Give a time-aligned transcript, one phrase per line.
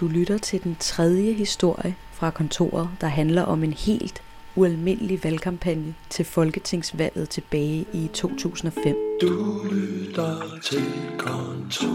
[0.00, 4.22] Du lytter til den tredje historie fra kontoret, der handler om en helt
[4.56, 8.96] ualmindelig valgkampagne til folketingsvalget tilbage i 2005.
[9.20, 10.84] Du lytter til
[11.18, 11.90] kontoret.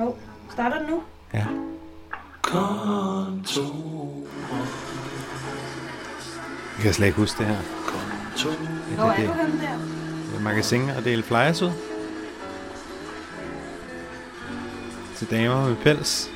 [0.00, 0.14] Jo,
[0.52, 1.02] starter den nu?
[1.34, 1.46] Ja.
[2.42, 4.22] Kontoret.
[6.76, 7.58] Jeg kan slet ikke huske det her.
[7.86, 8.68] Kontoret.
[8.94, 9.78] Hvor er det, du henne der?
[10.30, 11.95] det er magasin og dele flyers ud.
[15.16, 16.30] Til damer med pels.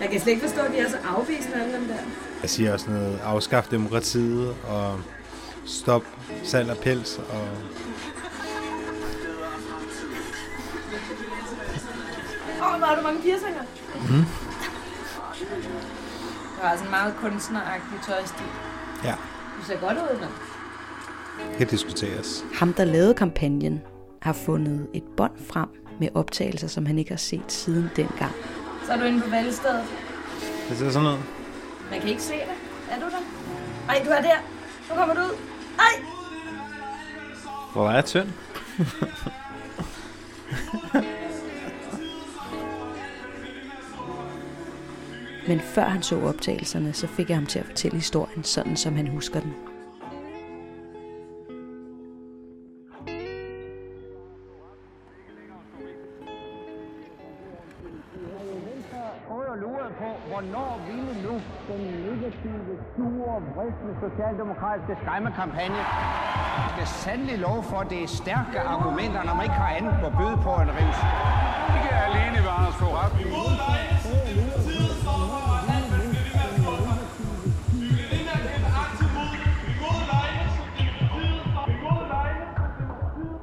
[0.00, 1.94] Jeg kan slet ikke forstå, at de er så afvisende, alle dem der.
[2.42, 5.00] Jeg siger også noget, afskaf demokratiet og
[5.64, 6.02] stop
[6.44, 7.48] salg af pels og
[12.60, 13.62] Åh, oh, hvor har du mange piercinger.
[13.94, 14.24] Mhm.
[16.56, 18.46] Du har sådan en meget kunstneragtig tøjstil.
[19.04, 19.14] ja,
[19.60, 20.28] Du ser godt ud, men...
[21.50, 22.44] det kan diskuteres.
[22.54, 23.80] Ham, der lavede kampagnen,
[24.22, 28.32] har fundet et bånd frem med optagelser, som han ikke har set siden dengang.
[28.86, 29.84] Så er du inde på valgstedet.
[30.68, 31.18] Det ser sådan ud.
[31.90, 32.56] Man kan ikke se dig.
[32.90, 33.22] Er du der?
[33.86, 34.36] Nej, du er der.
[34.90, 35.36] Nu kommer du ud.
[35.76, 36.04] Nej!
[37.72, 38.28] Hvor er jeg tynd?
[45.48, 48.96] Men før han så optagelserne, så fik jeg ham til at fortælle historien, sådan som
[48.96, 49.54] han husker den.
[64.68, 65.80] Socialdemokratiske skræmmekampagne
[66.72, 70.08] skal sandelig lov for, at det er stærke argumenter, når man ikke har andet på
[70.18, 71.00] byde på en rivs.
[71.76, 73.54] Ikke alene ved Anders Fogh Rasmussen.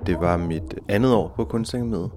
[0.05, 2.11] Det var mit andet år på kunstakademiet.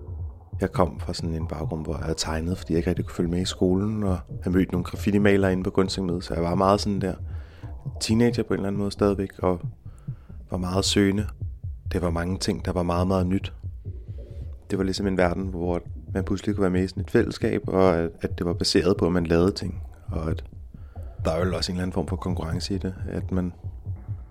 [0.60, 3.14] Jeg kom fra sådan en baggrund, hvor jeg havde tegnet, fordi jeg ikke rigtig kunne
[3.14, 6.54] følge med i skolen, og jeg mødte nogle graffiti-malere inde på kunstakademiet, så jeg var
[6.54, 7.14] meget sådan der
[8.00, 9.60] teenager på en eller anden måde stadigvæk, og
[10.50, 11.26] var meget søgende.
[11.92, 13.52] Det var mange ting, der var meget, meget nyt.
[14.70, 15.80] Det var ligesom en verden, hvor
[16.14, 18.96] man pludselig kunne være med i sådan et fællesskab, og at, at det var baseret
[18.96, 20.44] på, at man lavede ting, og at
[21.24, 23.52] der er jo også en eller anden form for konkurrence i det, at man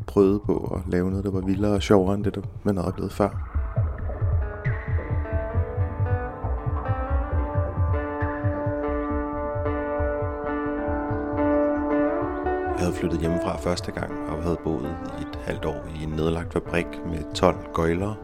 [0.07, 3.11] prøvede på at lave noget, der var vildere og sjovere end det, man havde oplevet
[3.11, 3.56] før.
[12.87, 16.53] Havde flyttet hjemmefra første gang og havde boet i et halvt år i en nedlagt
[16.53, 18.15] fabrik med 12 gøjlere.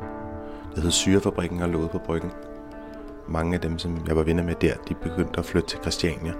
[0.75, 2.31] Det hed Syrefabrikken og lå på bryggen.
[3.27, 6.33] Mange af dem, som jeg var venner med der, de begyndte at flytte til Christiania.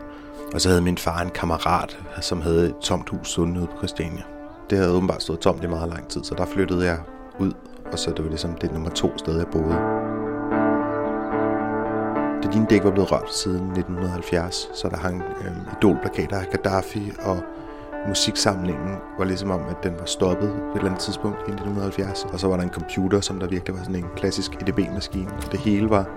[0.53, 4.23] Og så havde min far en kammerat, som havde et tomt hus sundhed på Christiania.
[4.69, 6.99] Det havde åbenbart stået tomt i meget lang tid, så der flyttede jeg
[7.39, 7.51] ud,
[7.91, 9.77] og så det var ligesom det nummer to sted, jeg boede.
[12.43, 17.11] Det lignede ikke var blevet rørt siden 1970, så der hang øh, idolplakater af Gaddafi,
[17.25, 17.43] og
[18.07, 22.25] musiksamlingen var ligesom om, at den var stoppet på et eller andet tidspunkt i 1970.
[22.33, 25.51] Og så var der en computer, som der virkelig var sådan en klassisk EDB-maskine, og
[25.51, 26.09] det hele var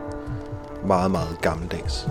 [0.86, 2.08] meget, meget gammeldags.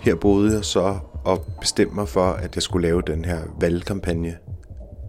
[0.00, 4.36] Her boede jeg så og bestemte mig for, at jeg skulle lave den her valgkampagne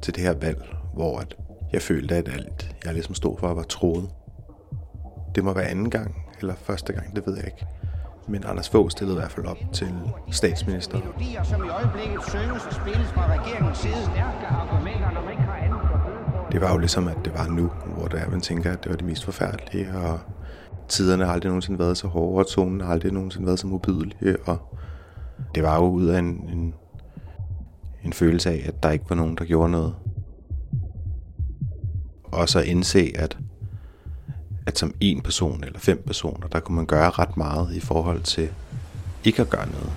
[0.01, 1.35] til det her valg, hvor at
[1.73, 4.09] jeg følte, at alt, jeg ligesom stod for, var troet.
[5.35, 7.66] Det må være anden gang, eller første gang, det ved jeg ikke.
[8.28, 9.88] Men Anders Fogh stillede i hvert fald op til
[10.31, 11.00] statsminister.
[11.00, 14.06] Melodier, som i øjeblikket synges og spilles fra regeringens side.
[16.52, 18.90] Det var jo ligesom, at det var nu, hvor det er, man tænker, at det
[18.90, 20.19] var det mest forfærdelige, og
[20.88, 24.38] tiderne har aldrig nogensinde været så hårde, og tonen har aldrig nogensinde været så modbydelige,
[24.46, 24.58] og
[25.56, 26.73] det var jo ud af en, en,
[28.03, 29.96] en følelse af, at der ikke var nogen, der gjorde noget.
[32.23, 33.38] Og så indse, at,
[34.72, 38.22] at som en person eller fem personer, der kunne man gøre ret meget i forhold
[38.22, 38.50] til
[39.23, 39.91] ikke at gøre noget.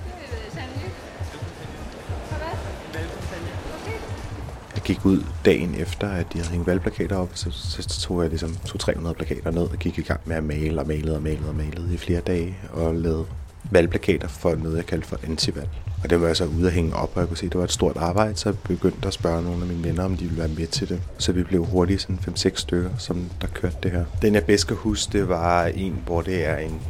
[4.74, 8.28] Jeg gik ud dagen efter, at de havde hængt valgplakater op, så, så tog jeg
[8.30, 11.48] ligesom 200-300 plakater ned og gik i gang med at male og malede og malede
[11.48, 13.26] og malede i flere dage og lavede
[13.70, 15.68] valgplakater for noget, jeg kaldte for antivalg.
[16.04, 17.58] Og det var jeg så ude at hænge op, og jeg kunne se, at det
[17.58, 20.24] var et stort arbejde, så jeg begyndte at spørge nogle af mine venner, om de
[20.24, 21.02] ville være med til det.
[21.18, 24.04] Så vi blev hurtigt sådan 5-6 stykker, som der kørte det her.
[24.22, 26.80] Den jeg bedst kan huske, det var en, hvor det er en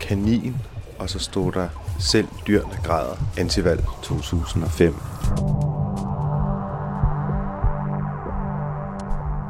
[0.00, 0.56] kanin,
[0.98, 4.94] og så stod der selv dyrene græder antivalg 2005.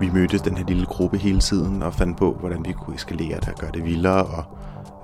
[0.01, 3.41] Vi mødte den her lille gruppe hele tiden og fandt på, hvordan vi kunne eskalere
[3.41, 4.25] det og gøre det vildere.
[4.25, 4.45] Og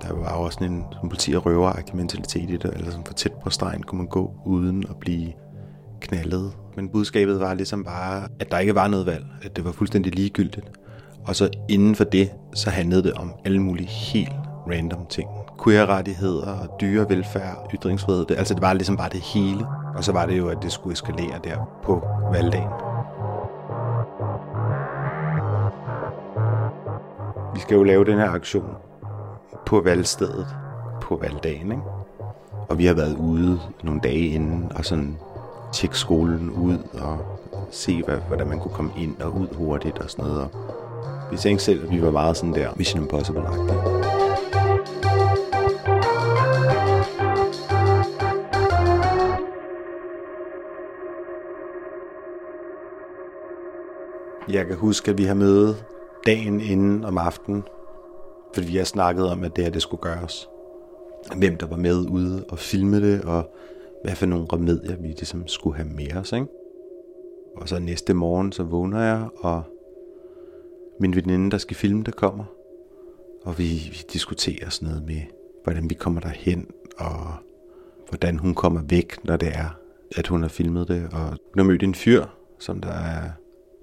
[0.08, 0.72] der var jo også en,
[1.02, 2.70] en politi- og røveragtig mentalitet i det.
[2.74, 5.32] Eller sådan for tæt på stregen kunne man gå uden at blive
[6.00, 6.52] knaldet.
[6.76, 9.26] Men budskabet var ligesom bare, at der ikke var noget valg.
[9.42, 10.70] At det var fuldstændig ligegyldigt.
[11.26, 14.32] Og så inden for det, så handlede det om alle mulige helt
[14.70, 15.28] random ting.
[15.64, 18.24] Queer-rettigheder, dyrevelfærd, ytringsfrihed.
[18.24, 19.66] Det, altså det var ligesom bare det hele.
[19.96, 22.70] Og så var det jo, at det skulle eskalere der på valgdagen.
[27.54, 28.87] Vi skal jo lave den her aktion
[29.66, 30.46] på valgstedet
[31.02, 31.82] på valgdagen, ikke?
[32.68, 35.18] Og vi har været ude nogle dage inden og sådan
[35.72, 37.18] tjekke skolen ud og
[37.70, 40.40] se, hvad, hvordan man kunne komme ind og ud hurtigt og sådan noget.
[40.40, 40.50] Og
[41.30, 44.18] vi tænkte selv, at vi var meget sådan der Mission Impossible-agtige.
[54.48, 55.76] Jeg kan huske, at vi har møde
[56.26, 57.64] dagen inden om aftenen,
[58.54, 60.48] fordi vi har snakket om, at det her det skulle gøres.
[61.36, 63.54] Hvem der var med ude og filme det, og
[64.04, 66.32] hvad for nogle remedier vi ligesom skulle have med os.
[66.32, 66.46] Ikke?
[67.56, 69.62] Og så næste morgen, så vågner jeg, og
[71.00, 72.44] min veninde, der skal filme der kommer.
[73.44, 75.20] Og vi, vi diskuterer sådan noget med,
[75.64, 76.66] hvordan vi kommer derhen,
[76.98, 77.16] og
[78.08, 79.78] hvordan hun kommer væk, når det er,
[80.16, 81.08] at hun har filmet det.
[81.12, 82.24] Og hun har mødt en fyr,
[82.58, 83.30] som der er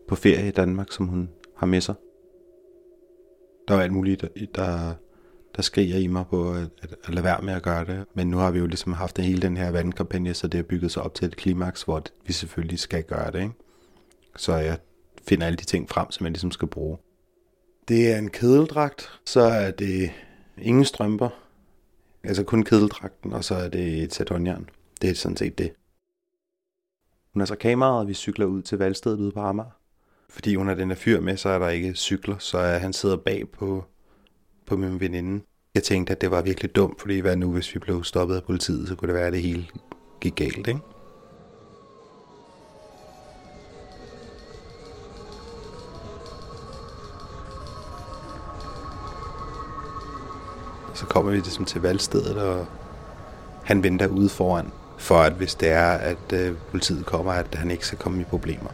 [0.07, 1.95] på ferie i Danmark, som hun har med sig.
[3.67, 4.93] Der er alt muligt, der, der,
[5.55, 8.05] der skriger i mig på at, at, at lade være med at gøre det.
[8.13, 10.91] Men nu har vi jo ligesom haft hele den her vandkampagne, så det har bygget
[10.91, 13.41] sig op til et klimaks, hvor vi selvfølgelig skal gøre det.
[13.41, 13.53] Ikke?
[14.35, 14.77] Så jeg
[15.27, 16.97] finder alle de ting frem, som jeg ligesom skal bruge.
[17.87, 20.11] Det er en kedeldragt, så er det
[20.57, 21.29] ingen strømper,
[22.23, 24.69] altså kun kedeldragten, og så er det et sæt håndjern.
[25.01, 25.73] Det er sådan set det.
[27.33, 29.84] Hun er så kameraet, og vi cykler ud til valgstedet ude på Amager.
[30.35, 32.93] Fordi hun har den her fyr med, så er der ikke cykler, så er han
[32.93, 33.85] sidder bag på,
[34.65, 35.43] på min veninde.
[35.75, 38.43] Jeg tænkte, at det var virkelig dumt, fordi hvad nu, hvis vi blev stoppet af
[38.43, 39.67] politiet, så kunne det være, at det hele
[40.21, 40.79] gik galt, ikke?
[50.93, 52.65] Så kommer vi ligesom til valgstedet, og
[53.63, 57.71] han venter ude foran, for at hvis det er, at øh, politiet kommer, at han
[57.71, 58.69] ikke skal komme i problemer.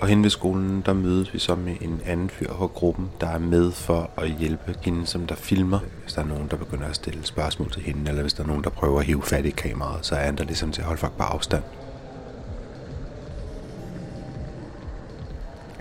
[0.00, 3.28] Og hen ved skolen, der mødes vi så med en anden fyr fra gruppen, der
[3.28, 5.78] er med for at hjælpe hende, som der filmer.
[6.02, 8.46] Hvis der er nogen, der begynder at stille spørgsmål til hende, eller hvis der er
[8.46, 10.86] nogen, der prøver at hive fat i kameraet, så er han der ligesom til at
[10.86, 11.62] holde folk på afstand.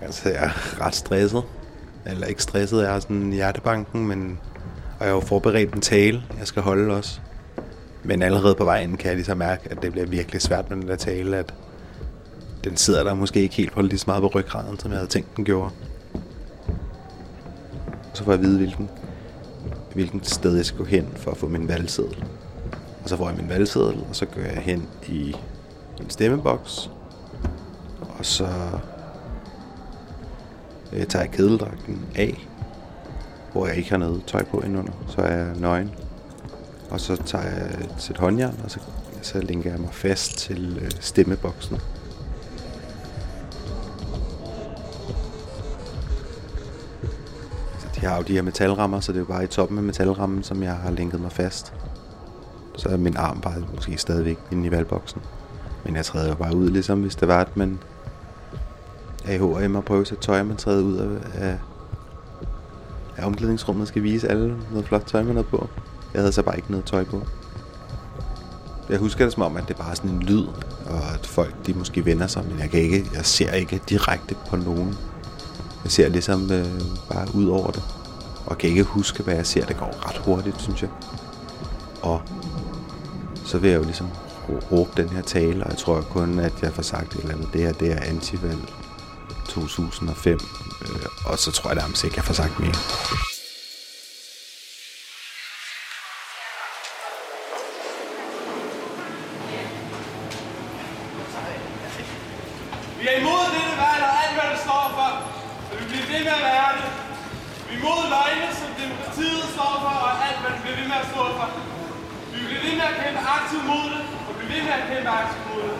[0.01, 1.44] Altså, jeg er ret stresset.
[2.06, 4.39] Eller ikke stresset, jeg har sådan hjertebanken, men...
[5.00, 7.19] Og jeg har jo forberedt en tale, jeg skal holde også.
[8.03, 10.88] Men allerede på vejen kan jeg ligesom mærke, at det bliver virkelig svært med den
[10.88, 11.53] der tale, at
[12.65, 15.09] den sidder der måske ikke helt på lige så meget på ryggraden, som jeg havde
[15.09, 15.71] tænkt, den gjorde.
[18.13, 18.89] Så får jeg at vide, hvilken,
[19.94, 22.23] hvilken sted jeg skal gå hen for at få min valgseddel.
[23.03, 25.35] Og så får jeg min valgseddel, og så går jeg hen i
[26.01, 26.89] en stemmeboks.
[28.19, 28.47] Og så
[30.94, 32.47] jeg tager jeg kedeldragten af,
[33.51, 34.91] hvor jeg ikke har noget tøj på indenunder.
[35.07, 35.91] Så er jeg nøgen.
[36.89, 38.79] Og så tager jeg et sæt håndjern, og så,
[39.21, 41.77] så linker jeg mig fast til øh, stemmeboksen.
[48.05, 50.43] Jeg har jo de her metalrammer, så det er jo bare i toppen af metalrammen,
[50.43, 51.74] som jeg har linket mig fast.
[52.75, 55.21] Så er min arm bare måske stadigvæk inde i valgboksen.
[55.85, 57.79] Men jeg træder jo bare ud, ligesom hvis det var, at man
[59.25, 61.57] er i H&M og prøver at tøj, man træder ud af, af,
[63.17, 65.69] af omklædningsrummet skal vise alle noget flot tøj, man har på.
[66.13, 67.21] Jeg havde så bare ikke noget tøj på.
[68.89, 70.45] Jeg husker det som om, at det bare er sådan en lyd,
[70.85, 74.35] og at folk de måske vender sig, men jeg, kan ikke, jeg ser ikke direkte
[74.50, 74.97] på nogen.
[75.83, 77.94] Jeg ser ligesom øh, bare ud over det.
[78.45, 79.65] Og kan ikke huske, hvad jeg ser.
[79.65, 80.89] Det går ret hurtigt, synes jeg.
[82.01, 82.21] Og
[83.45, 84.09] så vil jeg jo ligesom
[84.71, 87.53] råbe den her tale, og jeg tror kun, at jeg får sagt et eller andet.
[87.53, 88.59] Det her, det er antivalg
[89.49, 90.39] 2005.
[90.81, 92.75] Øh, og så tror jeg nærmest ikke, jeg får sagt mere.
[102.99, 105.09] Vi er imod dette valg og alt, hvad det står for.
[105.67, 106.87] Så vi bliver ved med at være det.
[107.67, 110.99] Vi er imod løgne, som demokratiet står for, og alt, hvad det bliver ved med
[111.03, 111.47] at stå for.
[112.33, 115.09] Vi bliver ved med at kæmpe aktivt mod det, og bliver ved med at kæmpe
[115.21, 115.77] aktivt mod det.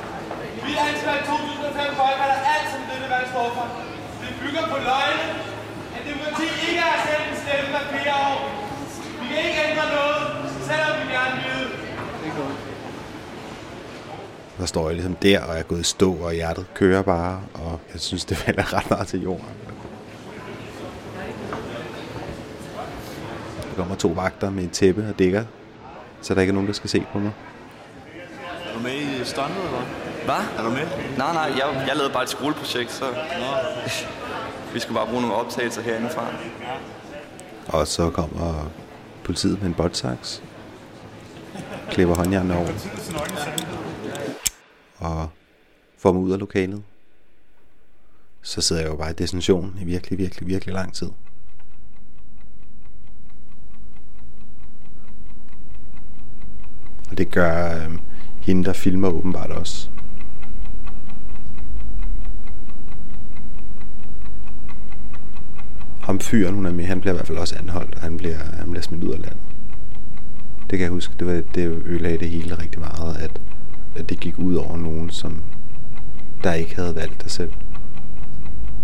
[0.65, 2.65] Vi er antivalg 2005 folkevalg, og alt,
[3.36, 3.68] katastrofer.
[3.77, 3.96] dette.
[4.22, 5.27] Det bygger på løgne,
[5.96, 8.42] at demokrati ikke er selv en stemme flere år.
[9.20, 10.24] Vi kan ikke ændre noget,
[10.70, 11.65] selvom vi gerne vil.
[14.58, 17.42] Der står jeg ligesom der, og jeg er gået i stå, og hjertet kører bare,
[17.54, 19.46] og jeg synes, det falder ret meget til jorden.
[23.70, 25.44] Der kommer to vagter med et tæppe og dækker,
[26.22, 27.32] så der ikke er nogen, der skal se på mig
[28.75, 30.25] du med i stuntet, eller hvad?
[30.25, 30.58] Hvad?
[30.58, 30.88] Er du med?
[31.17, 33.05] Nej, nej, jeg, jeg lavede bare et skoleprojekt, så
[34.74, 36.27] vi skulle bare bruge nogle optagelser herindefra.
[37.67, 38.72] Og så kommer
[39.24, 40.44] politiet med en botsaks,
[41.89, 42.70] klipper håndjernene over
[44.98, 45.29] og
[45.98, 46.84] får mig ud af lokalet.
[48.41, 51.10] Så sidder jeg jo bare i destination i virkelig, virkelig, virkelig lang tid.
[57.12, 57.91] Og det gør øh,
[58.46, 59.90] hende, der filmer åbenbart også.
[66.02, 68.38] Ham fyren, hun er med, han bliver i hvert fald også anholdt, og han bliver,
[68.38, 69.44] han bliver smidt ud af landet.
[70.70, 73.42] Det kan jeg huske, det, var, det ødelagde det hele rigtig meget, at,
[73.96, 75.44] at det gik ud over nogen, som
[76.44, 77.52] der ikke havde valgt det selv.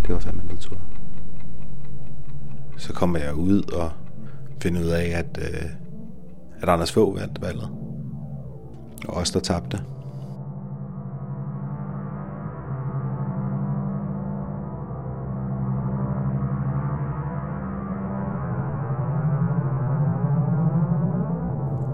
[0.05, 0.77] Det var fandme en nedtur.
[2.77, 3.91] Så kommer jeg ud og
[4.61, 5.69] finder ud af, at, øh,
[6.61, 7.90] at Anders Fogh vandt valget.
[9.07, 9.77] Og os, der tabte.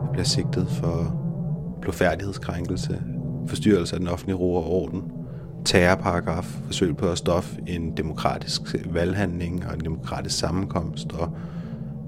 [0.03, 1.13] Jeg bliver sigtet for
[1.81, 3.01] blodfærdighedskrænkelse,
[3.47, 5.11] forstyrrelse af den offentlige ro og orden,
[5.65, 11.13] terrorparagraf, forsøg på at stoffe en demokratisk valghandling og en demokratisk sammenkomst.
[11.13, 11.29] Og,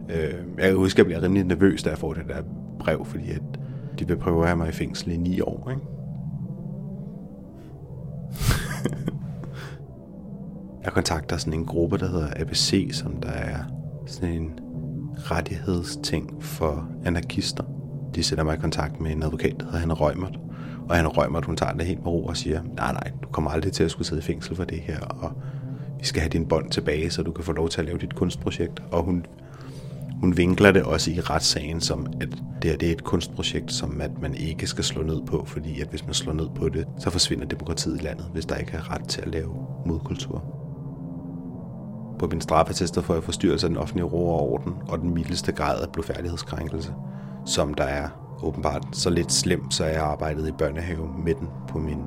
[0.10, 2.41] øh, jeg kan huske, at jeg bliver rimelig nervøs, da jeg får det der
[2.79, 3.59] brev, fordi at
[4.00, 5.70] de vil prøve at have mig i fængsel i ni år.
[5.70, 5.82] Ikke?
[10.84, 13.58] jeg kontakter sådan en gruppe, der hedder ABC, som der er
[14.08, 14.60] sådan en
[15.18, 17.63] rettighedsting for anarkister.
[18.15, 20.39] De sætter mig i kontakt med en advokat, der hedder Hanne Røgmert.
[20.89, 23.51] Og Hanne Røgmert, hun tager det helt med ro og siger, nej, nej, du kommer
[23.51, 25.32] aldrig til at skulle sidde i fængsel for det her, og
[26.00, 28.15] vi skal have din bånd tilbage, så du kan få lov til at lave dit
[28.15, 28.84] kunstprojekt.
[28.91, 29.25] Og hun,
[30.20, 32.30] hun vinkler det også i retssagen som, at
[32.62, 35.82] det, her, det er et kunstprojekt, som at man ikke skal slå ned på, fordi
[35.82, 38.72] at hvis man slår ned på det, så forsvinder demokratiet i landet, hvis der ikke
[38.72, 40.44] er ret til at lave modkultur.
[42.20, 45.52] På min straffetester får jeg forstyrrelse af den offentlige ro og orden, og den mildeste
[45.52, 46.94] grad af blodfærdighedskrænkelse,
[47.46, 48.08] som der er
[48.44, 52.02] åbenbart så lidt slemt, så jeg arbejdede i børnehave midten på min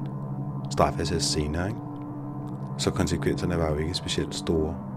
[0.71, 1.69] straffetest senere.
[1.69, 1.81] Ikke?
[2.78, 4.91] Så konsekvenserne var jo ikke specielt store.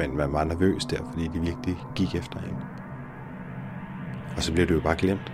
[0.00, 2.56] Men man var nervøs der, fordi de virkelig gik efter en.
[4.36, 5.32] Og så blev det jo bare glemt.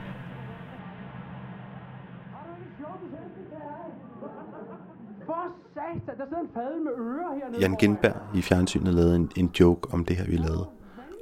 [7.54, 7.60] En.
[7.60, 10.68] Jan Gindberg i fjernsynet lavede en, en joke om det her, vi lavede.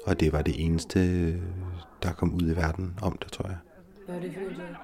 [0.06, 1.32] Og det var det eneste,
[2.02, 3.56] der kom ud i verden om det, tror jeg.
[4.06, 4.76] Hvad var det for noget?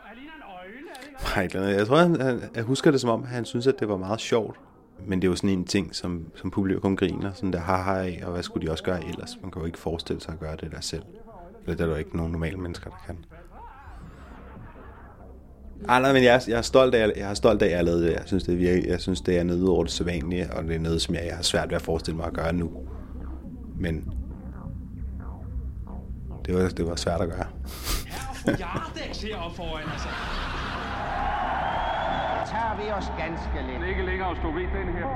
[1.37, 1.77] Nej, ikke noget.
[1.77, 4.21] jeg tror, han, han, jeg husker det som om, han synes, at det var meget
[4.21, 4.61] sjovt.
[5.07, 8.23] Men det er jo sådan en ting, som, som publikum griner, sådan der haha af,
[8.25, 9.39] og hvad skulle de også gøre ellers?
[9.43, 11.03] Man kan jo ikke forestille sig at gøre det der selv.
[11.63, 13.25] Eller det er der jo ikke nogen normale mennesker, der kan.
[15.89, 17.85] Ej, nej, men jeg, jeg er stolt af, jeg er stolt af, at jeg har
[17.85, 18.13] lavet det.
[18.13, 20.75] Jeg synes, det er, virkelig, jeg synes, det er noget over det sædvanlige, og det
[20.75, 22.71] er noget, som jeg, jeg har svært ved at forestille mig at gøre nu.
[23.79, 24.13] Men
[26.47, 27.47] det var, det var svært at gøre.
[28.47, 30.09] Jardex heroppe foran, altså.
[32.71, 33.83] Tager vi os ganske lidt.
[33.89, 35.07] Ikke længere at stå ved den her.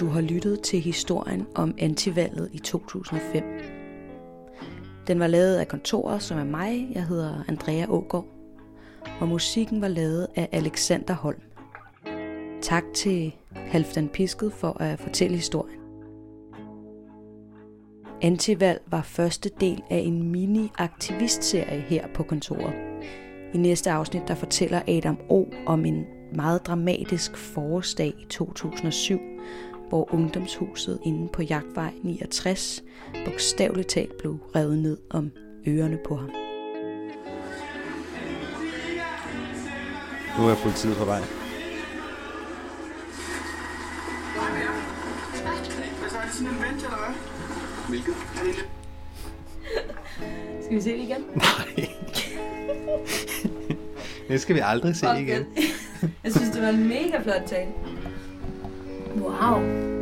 [0.00, 3.44] Du har lyttet til historien om antivalget i 2005.
[5.06, 6.88] Den var lavet af kontoret, som er mig.
[6.94, 8.26] Jeg hedder Andrea Ågård.
[9.20, 11.40] Og musikken var lavet af Alexander Holm.
[12.62, 15.80] Tak til Halfdan Pisket for at fortælle historien.
[18.22, 22.74] Antivalg var første del af en mini-aktivistserie her på kontoret.
[23.54, 25.44] I næste afsnit der fortæller Adam O.
[25.66, 26.04] om en
[26.36, 29.20] meget dramatisk forårsdag i 2007,
[29.88, 32.82] hvor ungdomshuset inde på Jagtvej 69
[33.24, 35.30] bogstaveligt talt blev revet ned om
[35.66, 36.30] ørerne på ham.
[40.38, 41.20] Nu er politiet på vej.
[47.88, 48.14] Hvilket?
[50.64, 51.24] Skal vi se det igen?
[51.34, 51.88] Nej.
[54.28, 55.46] Det skal vi aldrig se Fuck igen
[56.00, 56.10] det.
[56.24, 57.70] Jeg synes, det var en mega flot tale.
[59.16, 59.95] Wow.